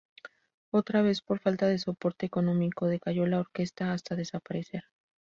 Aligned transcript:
Otra 0.71 1.03
vez, 1.03 1.21
por 1.21 1.37
falta 1.37 1.67
de 1.67 1.77
soporte 1.77 2.25
económico 2.25 2.87
decayó 2.87 3.27
la 3.27 3.39
orquesta 3.39 3.93
hasta 3.93 4.15
desaparecer. 4.15 4.85